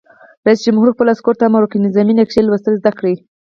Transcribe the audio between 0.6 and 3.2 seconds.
جمهور خپلو عسکرو ته امر وکړ؛ نظامي نقشې لوستل زده کړئ!